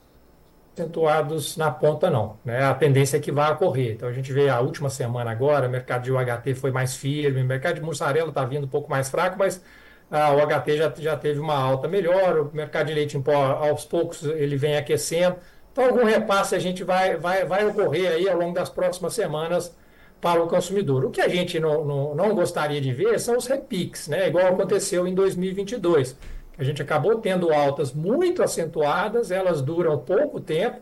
acentuados 0.74 1.56
na 1.56 1.70
ponta, 1.70 2.10
não. 2.10 2.38
Né? 2.44 2.62
A 2.62 2.74
tendência 2.74 3.16
é 3.16 3.20
que 3.20 3.30
vai 3.30 3.52
ocorrer. 3.52 3.92
Então, 3.92 4.08
a 4.08 4.12
gente 4.12 4.32
vê 4.32 4.48
a 4.48 4.60
última 4.60 4.88
semana 4.88 5.30
agora, 5.30 5.68
o 5.68 5.70
mercado 5.70 6.02
de 6.02 6.12
UHT 6.12 6.54
foi 6.54 6.70
mais 6.70 6.96
firme, 6.96 7.42
o 7.42 7.44
mercado 7.44 7.76
de 7.76 7.82
mussarela 7.82 8.28
está 8.28 8.44
vindo 8.44 8.64
um 8.64 8.68
pouco 8.68 8.90
mais 8.90 9.08
fraco, 9.10 9.36
mas 9.38 9.62
ah, 10.10 10.32
o 10.34 10.40
HT 10.46 10.76
já, 10.76 10.92
já 10.98 11.16
teve 11.16 11.40
uma 11.40 11.54
alta 11.54 11.88
melhor, 11.88 12.38
o 12.40 12.50
mercado 12.54 12.86
de 12.86 12.94
leite 12.94 13.16
em 13.16 13.22
pó, 13.22 13.34
aos 13.34 13.84
poucos, 13.84 14.22
ele 14.24 14.56
vem 14.56 14.76
aquecendo. 14.76 15.36
Então, 15.72 15.84
algum 15.84 16.04
repasse 16.04 16.54
a 16.54 16.58
gente 16.58 16.84
vai, 16.84 17.16
vai, 17.16 17.44
vai 17.44 17.66
ocorrer 17.66 18.12
aí 18.12 18.28
ao 18.28 18.38
longo 18.38 18.54
das 18.54 18.68
próximas 18.68 19.14
semanas 19.14 19.74
para 20.20 20.42
o 20.42 20.46
consumidor. 20.46 21.04
O 21.04 21.10
que 21.10 21.20
a 21.20 21.28
gente 21.28 21.58
não, 21.58 21.84
não, 21.84 22.14
não 22.14 22.34
gostaria 22.34 22.80
de 22.80 22.92
ver 22.92 23.18
são 23.18 23.36
os 23.36 23.46
repiques, 23.46 24.06
né? 24.06 24.28
igual 24.28 24.46
aconteceu 24.46 25.06
em 25.06 25.14
2022. 25.14 26.16
A 26.59 26.64
gente 26.64 26.82
acabou 26.82 27.16
tendo 27.18 27.52
altas 27.52 27.92
muito 27.92 28.42
acentuadas, 28.42 29.30
elas 29.30 29.62
duram 29.62 29.99
pouco 29.99 30.40
tempo, 30.40 30.80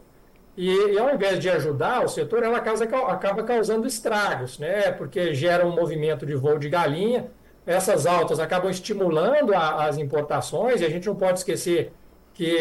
e, 0.57 0.69
e, 0.69 0.99
ao 0.99 1.15
invés 1.15 1.39
de 1.39 1.49
ajudar 1.49 2.05
o 2.05 2.09
setor, 2.09 2.43
ela 2.43 2.61
causa, 2.61 2.85
acaba 2.85 3.43
causando 3.45 3.87
estragos, 3.87 4.59
né? 4.59 4.91
porque 4.93 5.33
gera 5.33 5.67
um 5.67 5.75
movimento 5.75 6.27
de 6.27 6.35
voo 6.35 6.59
de 6.59 6.69
galinha. 6.69 7.29
Essas 7.65 8.05
altas 8.05 8.41
acabam 8.41 8.71
estimulando 8.71 9.55
a, 9.55 9.87
as 9.87 9.97
importações, 9.97 10.81
e 10.81 10.85
a 10.85 10.91
gente 10.91 11.07
não 11.07 11.17
pode 11.17 11.39
esquecer 11.39 11.93
que 12.35 12.57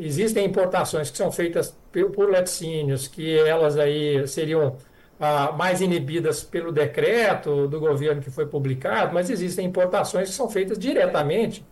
existem 0.00 0.44
importações 0.46 1.10
que 1.10 1.16
são 1.16 1.30
feitas 1.32 1.76
por 2.14 2.30
laticínios, 2.30 3.08
que 3.08 3.38
elas 3.38 3.76
aí 3.78 4.26
seriam 4.26 4.76
ah, 5.18 5.52
mais 5.52 5.80
inibidas 5.80 6.42
pelo 6.42 6.70
decreto 6.72 7.66
do 7.68 7.80
governo 7.80 8.22
que 8.22 8.30
foi 8.30 8.46
publicado, 8.46 9.12
mas 9.14 9.30
existem 9.30 9.66
importações 9.66 10.28
que 10.28 10.34
são 10.34 10.48
feitas 10.48 10.78
diretamente 10.78 11.64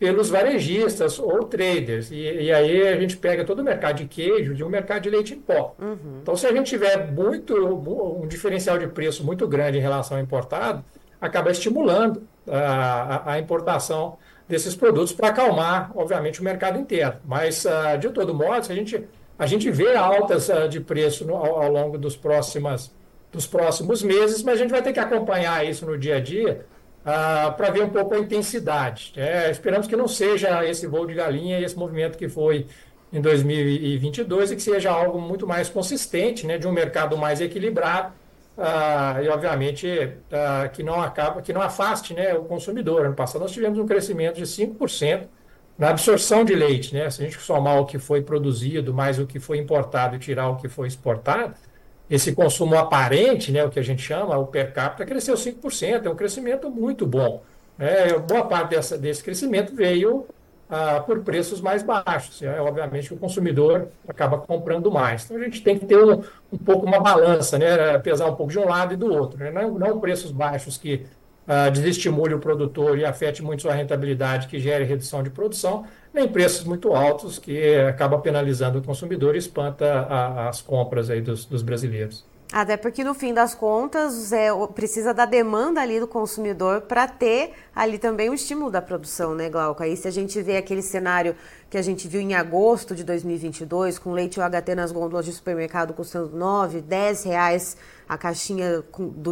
pelos 0.00 0.30
varejistas 0.30 1.18
ou 1.18 1.44
traders. 1.44 2.10
E, 2.10 2.16
e, 2.16 2.50
aí 2.50 2.88
a 2.88 2.98
gente 2.98 3.18
pega 3.18 3.44
todo 3.44 3.58
o 3.58 3.62
mercado 3.62 3.98
de 3.98 4.06
queijo 4.06 4.54
de 4.54 4.64
um 4.64 4.68
mercado 4.70 5.02
de 5.02 5.10
leite 5.10 5.34
em 5.34 5.38
pó. 5.38 5.76
Uhum. 5.78 6.20
Então, 6.22 6.34
se 6.34 6.46
a 6.46 6.52
gente 6.52 6.70
tiver 6.70 7.12
muito 7.12 7.54
um 7.54 8.26
diferencial 8.26 8.78
de 8.78 8.86
preço 8.86 9.22
muito 9.22 9.46
grande 9.46 9.76
em 9.76 9.80
relação 9.82 10.16
ao 10.16 10.22
importado, 10.22 10.82
acaba 11.20 11.50
estimulando 11.50 12.22
a, 12.48 13.32
a 13.32 13.38
importação 13.38 14.16
desses 14.48 14.74
produtos 14.74 15.12
para 15.12 15.28
acalmar, 15.28 15.92
obviamente, 15.94 16.40
o 16.40 16.44
mercado 16.44 16.78
inteiro. 16.78 17.16
Mas, 17.22 17.66
uh, 17.66 17.98
de 18.00 18.08
todo 18.08 18.34
modo, 18.34 18.72
a 18.72 18.74
gente, 18.74 19.04
a 19.38 19.46
gente 19.46 19.70
vê 19.70 19.94
altas 19.94 20.48
uh, 20.48 20.66
de 20.66 20.80
preço 20.80 21.26
no, 21.26 21.36
ao, 21.36 21.62
ao, 21.62 21.70
longo 21.70 21.98
dos, 21.98 22.16
próximas, 22.16 22.90
dos 23.30 23.46
próximos 23.46 24.02
meses, 24.02 24.42
mas 24.42 24.54
a 24.54 24.62
gente 24.62 24.70
vai 24.70 24.80
ter 24.80 24.94
que 24.94 24.98
acompanhar 24.98 25.64
isso 25.66 25.84
no 25.84 25.98
dia 25.98 26.16
a 26.16 26.20
dia 26.20 26.64
uh, 27.00 27.52
para 27.56 27.70
ver 27.70 27.84
um 27.84 27.90
pouco 27.90 28.14
a 28.14 28.18
intensidade. 28.18 29.12
É, 29.16 29.50
esperamos 29.50 29.86
que 29.86 29.96
não 29.96 30.08
seja 30.08 30.64
esse 30.64 30.86
voo 30.86 31.06
de 31.06 31.14
galinha 31.14 31.58
e 31.58 31.64
esse 31.64 31.76
movimento 31.76 32.16
que 32.16 32.28
foi 32.28 32.66
em 33.12 33.20
2022 33.20 34.52
e 34.52 34.56
que 34.56 34.62
seja 34.62 34.90
algo 34.90 35.20
muito 35.20 35.46
mais 35.46 35.68
consistente, 35.68 36.46
né, 36.46 36.58
de 36.58 36.66
um 36.66 36.72
mercado 36.72 37.16
mais 37.16 37.40
equilibrado 37.40 38.12
ah, 38.56 39.20
e 39.22 39.28
obviamente 39.28 40.16
ah, 40.30 40.68
que 40.68 40.82
não 40.82 41.00
acaba, 41.00 41.42
que 41.42 41.52
não 41.52 41.60
afaste 41.60 42.14
né, 42.14 42.34
o 42.34 42.44
consumidor. 42.44 43.06
Ano 43.06 43.14
passado 43.14 43.40
nós 43.42 43.52
tivemos 43.52 43.78
um 43.78 43.86
crescimento 43.86 44.36
de 44.36 44.44
5% 44.44 45.26
na 45.78 45.88
absorção 45.90 46.44
de 46.44 46.54
leite, 46.54 46.94
né? 46.94 47.08
Se 47.08 47.22
a 47.22 47.24
gente 47.24 47.40
somar 47.40 47.80
o 47.80 47.86
que 47.86 47.98
foi 47.98 48.20
produzido 48.22 48.92
mais 48.92 49.18
o 49.18 49.26
que 49.26 49.40
foi 49.40 49.56
importado 49.58 50.14
e 50.14 50.18
tirar 50.18 50.50
o 50.50 50.56
que 50.56 50.68
foi 50.68 50.86
exportado, 50.86 51.54
esse 52.10 52.32
consumo 52.32 52.76
aparente, 52.76 53.52
né, 53.52 53.64
o 53.64 53.70
que 53.70 53.78
a 53.78 53.82
gente 53.82 54.02
chama, 54.02 54.36
o 54.36 54.46
per 54.46 54.72
capita, 54.72 55.06
cresceu 55.06 55.36
5%, 55.36 56.06
é 56.06 56.10
um 56.10 56.16
crescimento 56.16 56.68
muito 56.68 57.06
bom. 57.06 57.42
É, 57.78 58.18
boa 58.18 58.44
parte 58.44 58.70
dessa, 58.70 58.98
desse 58.98 59.22
crescimento 59.22 59.74
veio 59.74 60.26
ah, 60.68 61.00
por 61.00 61.20
preços 61.20 61.60
mais 61.60 61.82
baixos. 61.82 62.42
É, 62.42 62.60
obviamente 62.60 63.08
que 63.08 63.14
o 63.14 63.16
consumidor 63.16 63.88
acaba 64.06 64.38
comprando 64.38 64.90
mais. 64.90 65.24
Então 65.24 65.36
a 65.36 65.40
gente 65.40 65.62
tem 65.62 65.78
que 65.78 65.86
ter 65.86 65.96
um, 65.96 66.22
um 66.52 66.58
pouco 66.58 66.84
uma 66.84 67.00
balança, 67.00 67.58
né? 67.58 67.98
pesar 67.98 68.26
um 68.26 68.34
pouco 68.34 68.52
de 68.52 68.58
um 68.58 68.68
lado 68.68 68.92
e 68.92 68.96
do 68.96 69.06
outro. 69.06 69.38
Né? 69.38 69.50
Não, 69.50 69.78
não 69.78 70.00
preços 70.00 70.30
baixos 70.32 70.76
que 70.76 71.06
ah, 71.46 71.70
desestimule 71.70 72.34
o 72.34 72.38
produtor 72.38 72.98
e 72.98 73.04
afete 73.04 73.42
muito 73.42 73.62
sua 73.62 73.72
rentabilidade, 73.72 74.46
que 74.46 74.58
gere 74.58 74.84
redução 74.84 75.22
de 75.22 75.30
produção, 75.30 75.86
nem 76.12 76.28
preços 76.28 76.64
muito 76.64 76.92
altos 76.94 77.38
que 77.38 77.76
acaba 77.76 78.18
penalizando 78.18 78.78
o 78.78 78.82
consumidor 78.82 79.34
e 79.34 79.38
espanta 79.38 79.86
a, 79.92 80.48
as 80.48 80.60
compras 80.60 81.10
aí 81.10 81.20
dos, 81.20 81.44
dos 81.44 81.62
brasileiros. 81.62 82.24
Até 82.52 82.76
porque 82.76 83.04
no 83.04 83.14
fim 83.14 83.32
das 83.32 83.54
contas 83.54 84.32
é, 84.32 84.48
precisa 84.74 85.14
da 85.14 85.24
demanda 85.24 85.80
ali 85.80 86.00
do 86.00 86.08
consumidor 86.08 86.80
para 86.80 87.06
ter 87.06 87.52
ali 87.72 87.96
também 87.96 88.28
o 88.28 88.34
estímulo 88.34 88.72
da 88.72 88.82
produção, 88.82 89.36
né, 89.36 89.48
Glauco? 89.48 89.84
Aí 89.84 89.96
se 89.96 90.08
a 90.08 90.10
gente 90.10 90.42
vê 90.42 90.56
aquele 90.56 90.82
cenário 90.82 91.36
que 91.68 91.78
a 91.78 91.82
gente 91.82 92.08
viu 92.08 92.20
em 92.20 92.34
agosto 92.34 92.92
de 92.92 93.04
2022, 93.04 94.00
com 94.00 94.10
leite 94.12 94.40
UHT 94.40 94.74
nas 94.74 94.90
gôndolas 94.90 95.26
de 95.26 95.32
supermercado 95.32 95.94
custando 95.94 96.36
9, 96.36 96.80
10 96.80 97.22
reais 97.22 97.76
a 98.08 98.18
caixinha 98.18 98.82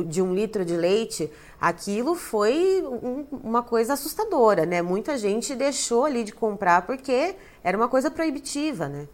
de 0.06 0.22
um 0.22 0.32
litro 0.32 0.64
de 0.64 0.76
leite, 0.76 1.28
aquilo 1.60 2.14
foi 2.14 2.80
um, 2.84 3.26
uma 3.42 3.64
coisa 3.64 3.94
assustadora, 3.94 4.64
né? 4.64 4.80
Muita 4.80 5.18
gente 5.18 5.56
deixou 5.56 6.04
ali 6.04 6.22
de 6.22 6.32
comprar 6.32 6.82
porque 6.86 7.34
era 7.64 7.76
uma 7.76 7.88
coisa 7.88 8.08
proibitiva, 8.08 8.88
né? 8.88 9.08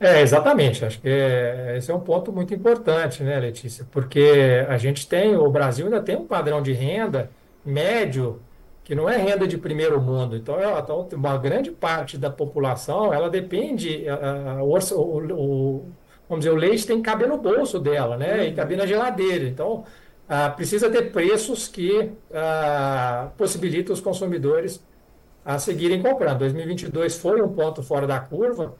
É, 0.00 0.20
exatamente. 0.20 0.84
Acho 0.84 1.00
que 1.00 1.08
é, 1.08 1.76
esse 1.78 1.90
é 1.90 1.94
um 1.94 2.00
ponto 2.00 2.32
muito 2.32 2.52
importante, 2.54 3.22
né, 3.22 3.38
Letícia? 3.38 3.86
Porque 3.90 4.64
a 4.68 4.76
gente 4.76 5.08
tem, 5.08 5.36
o 5.36 5.48
Brasil 5.50 5.86
ainda 5.86 6.02
tem 6.02 6.16
um 6.16 6.26
padrão 6.26 6.62
de 6.62 6.72
renda 6.72 7.30
médio 7.64 8.44
que 8.82 8.94
não 8.94 9.08
é 9.08 9.16
renda 9.16 9.46
de 9.48 9.56
primeiro 9.56 10.00
mundo. 10.00 10.36
Então, 10.36 10.60
ela, 10.60 10.80
então 10.80 11.08
uma 11.14 11.38
grande 11.38 11.70
parte 11.70 12.18
da 12.18 12.30
população, 12.30 13.14
ela 13.14 13.30
depende, 13.30 14.04
o, 14.60 14.76
o, 15.32 15.92
vamos 16.28 16.44
dizer, 16.44 16.50
o 16.54 16.56
leite 16.56 16.86
tem 16.86 16.96
que 16.98 17.02
caber 17.02 17.26
no 17.28 17.38
bolso 17.38 17.78
dela, 17.80 18.16
né? 18.18 18.46
E 18.46 18.54
caber 18.54 18.76
na 18.76 18.86
geladeira. 18.86 19.44
Então, 19.46 19.84
ah, 20.28 20.50
precisa 20.50 20.90
ter 20.90 21.12
preços 21.12 21.66
que 21.68 22.12
ah, 22.32 23.32
possibilitem 23.38 23.92
os 23.92 24.00
consumidores 24.00 24.84
a 25.44 25.58
seguirem 25.58 26.02
comprando. 26.02 26.38
2022 26.40 27.18
foi 27.18 27.42
um 27.42 27.52
ponto 27.54 27.82
fora 27.82 28.06
da 28.06 28.20
curva, 28.20 28.74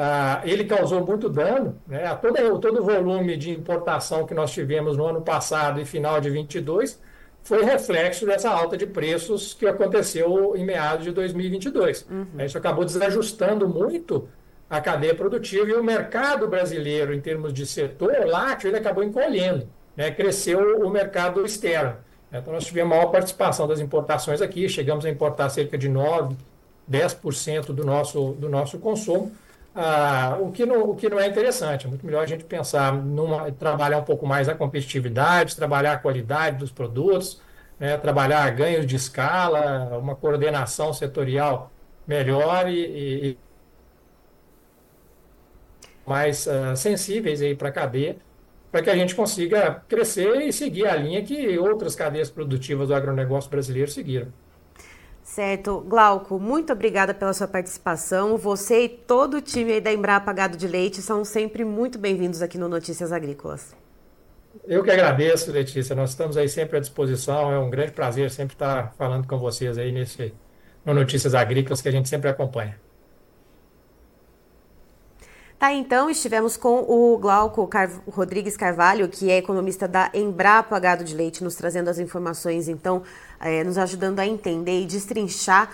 ah, 0.00 0.40
ele 0.44 0.64
causou 0.64 1.04
muito 1.04 1.28
dano, 1.28 1.76
né? 1.84 2.06
A 2.06 2.14
todo, 2.14 2.60
todo 2.60 2.80
o 2.80 2.84
volume 2.84 3.36
de 3.36 3.50
importação 3.50 4.24
que 4.24 4.32
nós 4.32 4.52
tivemos 4.52 4.96
no 4.96 5.04
ano 5.04 5.22
passado 5.22 5.80
e 5.80 5.84
final 5.84 6.20
de 6.20 6.30
22 6.30 7.00
foi 7.42 7.64
reflexo 7.64 8.24
dessa 8.24 8.48
alta 8.48 8.76
de 8.76 8.86
preços 8.86 9.54
que 9.54 9.66
aconteceu 9.66 10.54
em 10.56 10.64
meados 10.64 11.04
de 11.04 11.10
2022. 11.10 12.06
Uhum. 12.08 12.26
Isso 12.44 12.56
acabou 12.56 12.84
desajustando 12.84 13.68
muito 13.68 14.28
a 14.70 14.80
cadeia 14.80 15.16
produtiva 15.16 15.68
e 15.68 15.74
o 15.74 15.82
mercado 15.82 16.46
brasileiro, 16.46 17.12
em 17.12 17.20
termos 17.20 17.52
de 17.52 17.66
setor 17.66 18.24
lácteo, 18.24 18.68
ele 18.68 18.76
acabou 18.76 19.02
encolhendo, 19.02 19.66
né? 19.96 20.12
cresceu 20.12 20.86
o 20.86 20.88
mercado 20.90 21.44
externo. 21.44 21.96
Então, 22.32 22.52
nós 22.52 22.66
tivemos 22.66 22.90
maior 22.90 23.06
participação 23.06 23.66
das 23.66 23.80
importações 23.80 24.40
aqui, 24.40 24.68
chegamos 24.68 25.04
a 25.04 25.10
importar 25.10 25.48
cerca 25.48 25.76
de 25.76 25.88
9, 25.88 26.36
10% 26.88 27.72
do 27.72 27.84
nosso, 27.84 28.32
do 28.34 28.48
nosso 28.48 28.78
consumo, 28.78 29.32
ah, 29.74 30.38
o, 30.40 30.50
que 30.50 30.66
não, 30.66 30.90
o 30.90 30.96
que 30.96 31.08
não 31.08 31.20
é 31.20 31.26
interessante. 31.26 31.86
É 31.86 31.88
muito 31.88 32.04
melhor 32.04 32.22
a 32.22 32.26
gente 32.26 32.44
pensar 32.44 32.92
numa, 32.92 33.50
trabalhar 33.52 33.98
um 33.98 34.04
pouco 34.04 34.26
mais 34.26 34.48
a 34.48 34.54
competitividade, 34.54 35.56
trabalhar 35.56 35.92
a 35.92 35.98
qualidade 35.98 36.56
dos 36.58 36.72
produtos, 36.72 37.40
né, 37.78 37.96
trabalhar 37.96 38.50
ganhos 38.50 38.86
de 38.86 38.96
escala, 38.96 39.98
uma 39.98 40.16
coordenação 40.16 40.92
setorial 40.92 41.70
melhor 42.06 42.68
e, 42.68 43.36
e 43.36 43.38
mais 46.06 46.46
uh, 46.46 46.74
sensíveis 46.76 47.40
para 47.56 47.68
a 47.68 47.72
cadeia, 47.72 48.16
para 48.72 48.82
que 48.82 48.90
a 48.90 48.96
gente 48.96 49.14
consiga 49.14 49.82
crescer 49.88 50.40
e 50.40 50.52
seguir 50.52 50.86
a 50.86 50.96
linha 50.96 51.22
que 51.22 51.58
outras 51.58 51.94
cadeias 51.94 52.30
produtivas 52.30 52.88
do 52.88 52.94
agronegócio 52.94 53.50
brasileiro 53.50 53.90
seguiram. 53.90 54.32
Certo. 55.28 55.84
Glauco, 55.86 56.40
muito 56.40 56.72
obrigada 56.72 57.12
pela 57.12 57.34
sua 57.34 57.46
participação. 57.46 58.38
Você 58.38 58.84
e 58.84 58.88
todo 58.88 59.36
o 59.36 59.42
time 59.42 59.74
aí 59.74 59.80
da 59.80 59.92
Embrapa 59.92 60.32
Gado 60.32 60.56
de 60.56 60.66
Leite 60.66 61.02
são 61.02 61.22
sempre 61.22 61.66
muito 61.66 61.98
bem-vindos 61.98 62.40
aqui 62.40 62.56
no 62.56 62.66
Notícias 62.66 63.12
Agrícolas. 63.12 63.76
Eu 64.66 64.82
que 64.82 64.90
agradeço, 64.90 65.52
Letícia. 65.52 65.94
Nós 65.94 66.10
estamos 66.10 66.38
aí 66.38 66.48
sempre 66.48 66.78
à 66.78 66.80
disposição. 66.80 67.52
É 67.52 67.58
um 67.58 67.68
grande 67.68 67.92
prazer 67.92 68.30
sempre 68.30 68.54
estar 68.54 68.94
falando 68.94 69.28
com 69.28 69.38
vocês 69.38 69.76
aí 69.76 69.92
nesse, 69.92 70.32
no 70.82 70.94
Notícias 70.94 71.34
Agrícolas 71.34 71.82
que 71.82 71.88
a 71.90 71.92
gente 71.92 72.08
sempre 72.08 72.30
acompanha. 72.30 72.80
Tá, 75.58 75.72
então 75.72 76.08
estivemos 76.08 76.56
com 76.56 76.84
o 76.88 77.18
Glauco 77.18 77.66
Car 77.66 77.90
Rodrigues 78.08 78.56
Carvalho, 78.56 79.08
que 79.08 79.28
é 79.28 79.38
economista 79.38 79.88
da 79.88 80.08
Embrapa 80.14 80.78
Gado 80.78 81.02
de 81.02 81.16
Leite, 81.16 81.42
nos 81.42 81.56
trazendo 81.56 81.90
as 81.90 81.98
informações, 81.98 82.68
então, 82.68 83.02
é, 83.40 83.64
nos 83.64 83.76
ajudando 83.76 84.20
a 84.20 84.26
entender 84.26 84.80
e 84.82 84.86
destrinchar 84.86 85.68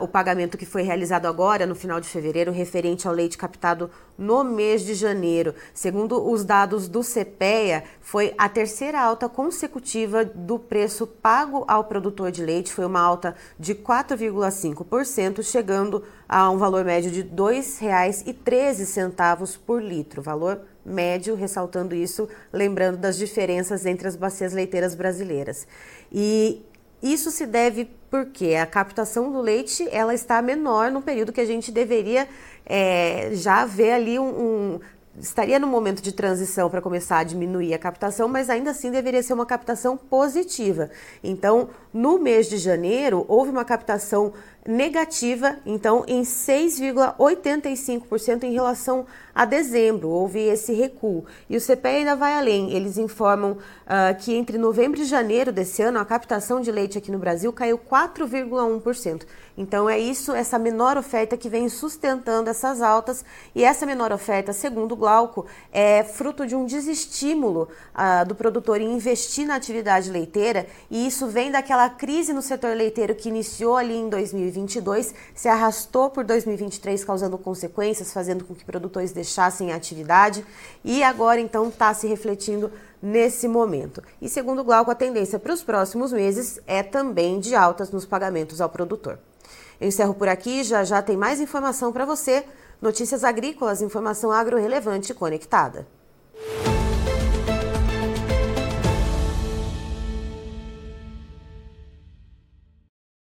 o 0.00 0.08
pagamento 0.08 0.56
que 0.56 0.64
foi 0.64 0.80
realizado 0.82 1.26
agora, 1.26 1.66
no 1.66 1.74
final 1.74 2.00
de 2.00 2.08
fevereiro, 2.08 2.50
referente 2.50 3.06
ao 3.06 3.12
leite 3.12 3.36
captado 3.36 3.90
no 4.16 4.42
mês 4.42 4.80
de 4.82 4.94
janeiro. 4.94 5.54
Segundo 5.74 6.26
os 6.30 6.42
dados 6.44 6.88
do 6.88 7.02
CPEA, 7.02 7.84
foi 8.00 8.32
a 8.38 8.48
terceira 8.48 8.98
alta 9.00 9.28
consecutiva 9.28 10.24
do 10.24 10.58
preço 10.58 11.06
pago 11.06 11.64
ao 11.68 11.84
produtor 11.84 12.30
de 12.30 12.42
leite. 12.42 12.72
Foi 12.72 12.86
uma 12.86 13.00
alta 13.00 13.36
de 13.58 13.74
4,5%, 13.74 15.42
chegando 15.42 16.02
a 16.26 16.48
um 16.50 16.56
valor 16.56 16.82
médio 16.84 17.10
de 17.10 17.20
R$ 17.20 17.28
2,13 17.36 19.58
por 19.58 19.82
litro. 19.82 20.22
Valor 20.22 20.62
médio, 20.84 21.34
ressaltando 21.34 21.94
isso, 21.94 22.26
lembrando 22.52 22.96
das 22.96 23.18
diferenças 23.18 23.84
entre 23.84 24.08
as 24.08 24.16
bacias 24.16 24.54
leiteiras 24.54 24.94
brasileiras. 24.94 25.66
E 26.10 26.64
isso 27.02 27.30
se 27.30 27.44
deve 27.44 27.90
porque 28.16 28.54
a 28.54 28.64
captação 28.64 29.30
do 29.30 29.42
leite 29.42 29.86
ela 29.92 30.14
está 30.14 30.40
menor 30.40 30.90
no 30.90 31.02
período 31.02 31.34
que 31.34 31.40
a 31.40 31.44
gente 31.44 31.70
deveria 31.70 32.26
é, 32.64 33.30
já 33.34 33.66
ver 33.66 33.92
ali 33.92 34.18
um, 34.18 34.24
um 34.24 34.80
estaria 35.18 35.58
no 35.58 35.66
momento 35.66 36.02
de 36.02 36.12
transição 36.12 36.68
para 36.68 36.82
começar 36.82 37.18
a 37.18 37.24
diminuir 37.24 37.74
a 37.74 37.78
captação, 37.78 38.28
mas 38.28 38.50
ainda 38.50 38.70
assim 38.70 38.90
deveria 38.90 39.22
ser 39.22 39.32
uma 39.32 39.46
captação 39.46 39.96
positiva. 39.96 40.90
Então, 41.22 41.70
no 41.92 42.18
mês 42.18 42.48
de 42.48 42.58
janeiro, 42.58 43.24
houve 43.28 43.50
uma 43.50 43.64
captação 43.64 44.32
negativa, 44.66 45.58
então 45.64 46.04
em 46.08 46.22
6,85% 46.22 48.42
em 48.42 48.52
relação 48.52 49.06
a 49.34 49.44
dezembro, 49.44 50.08
houve 50.08 50.40
esse 50.40 50.72
recuo. 50.72 51.24
E 51.48 51.56
o 51.56 51.60
CPE 51.60 51.88
ainda 51.88 52.16
vai 52.16 52.34
além, 52.34 52.72
eles 52.72 52.98
informam 52.98 53.52
uh, 53.52 53.58
que 54.18 54.34
entre 54.34 54.58
novembro 54.58 55.00
e 55.00 55.04
janeiro 55.04 55.52
desse 55.52 55.80
ano 55.82 55.98
a 55.98 56.04
captação 56.04 56.60
de 56.60 56.72
leite 56.72 56.98
aqui 56.98 57.12
no 57.12 57.18
Brasil 57.18 57.52
caiu 57.52 57.78
4,1%. 57.78 59.22
Então 59.56 59.88
é 59.88 59.98
isso, 59.98 60.32
essa 60.32 60.58
menor 60.58 60.98
oferta 60.98 61.36
que 61.36 61.48
vem 61.48 61.68
sustentando 61.68 62.50
essas 62.50 62.82
altas 62.82 63.24
e 63.54 63.64
essa 63.64 63.86
menor 63.86 64.12
oferta, 64.12 64.52
segundo 64.52 64.94
Glauco, 64.94 65.46
é 65.72 66.04
fruto 66.04 66.46
de 66.46 66.54
um 66.54 66.66
desestímulo 66.66 67.68
uh, 67.94 68.26
do 68.26 68.34
produtor 68.34 68.80
em 68.80 68.92
investir 68.92 69.46
na 69.46 69.54
atividade 69.54 70.10
leiteira 70.10 70.66
e 70.90 71.06
isso 71.06 71.26
vem 71.26 71.50
daquela 71.50 71.88
crise 71.88 72.32
no 72.32 72.42
setor 72.42 72.76
leiteiro 72.76 73.14
que 73.14 73.28
iniciou 73.28 73.76
ali 73.76 73.94
em 73.94 74.08
2020 74.08 74.56
2022 74.56 75.14
se 75.34 75.48
arrastou 75.48 76.10
por 76.10 76.24
2023, 76.24 77.04
causando 77.04 77.38
consequências, 77.38 78.12
fazendo 78.12 78.44
com 78.44 78.54
que 78.54 78.64
produtores 78.64 79.12
deixassem 79.12 79.72
a 79.72 79.76
atividade 79.76 80.44
e 80.84 81.02
agora 81.02 81.40
então 81.40 81.68
está 81.68 81.92
se 81.94 82.06
refletindo 82.06 82.70
nesse 83.02 83.46
momento. 83.46 84.02
E 84.20 84.28
segundo 84.28 84.64
Glauco, 84.64 84.90
a 84.90 84.94
tendência 84.94 85.38
para 85.38 85.52
os 85.52 85.62
próximos 85.62 86.12
meses 86.12 86.60
é 86.66 86.82
também 86.82 87.38
de 87.38 87.54
altas 87.54 87.90
nos 87.90 88.06
pagamentos 88.06 88.60
ao 88.60 88.68
produtor. 88.68 89.18
Eu 89.80 89.88
encerro 89.88 90.14
por 90.14 90.28
aqui, 90.28 90.62
já 90.64 90.84
já 90.84 91.02
tem 91.02 91.16
mais 91.16 91.40
informação 91.40 91.92
para 91.92 92.04
você. 92.04 92.44
Notícias 92.80 93.24
agrícolas, 93.24 93.82
informação 93.82 94.30
agro 94.30 94.58
relevante 94.58 95.14
conectada. 95.14 95.86